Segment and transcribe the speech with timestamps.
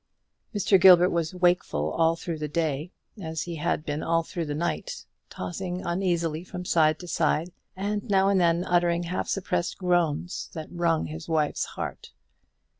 [0.55, 0.81] Mr.
[0.81, 5.05] Gilbert was wakeful all through the day, as he had been all through the night,
[5.29, 10.71] tossing uneasily from side to side, and now and then uttering half suppressed groans that
[10.71, 12.13] wrung his wife's heart.